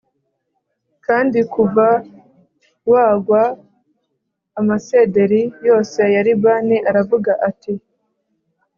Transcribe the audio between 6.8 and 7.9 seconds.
aravuga ati